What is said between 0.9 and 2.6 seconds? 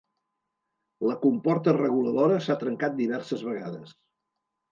La comporta reguladora s'ha